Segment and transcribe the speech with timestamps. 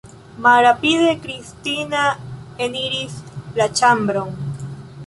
[0.45, 2.07] Malrapide Kristina
[2.69, 3.21] eniris
[3.61, 4.35] la ĉambron.